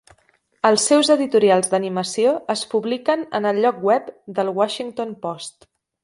Els 0.69 0.83
seus 0.91 1.09
editorials 1.15 1.67
d'animació 1.73 2.31
es 2.55 2.63
publiquen 2.73 3.23
en 3.41 3.49
el 3.53 3.59
lloc 3.65 3.81
web 3.89 4.09
del 4.39 4.49
"Washington 4.61 5.13
Post". 5.27 5.69